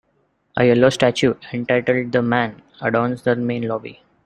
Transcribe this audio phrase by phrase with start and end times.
[0.57, 4.01] A yellow statue entitled "The Man" adorns the main lobby.